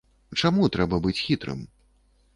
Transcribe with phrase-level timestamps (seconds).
[0.41, 1.59] Чаму трэба быць хітрым?